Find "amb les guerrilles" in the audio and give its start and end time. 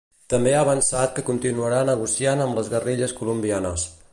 2.47-3.15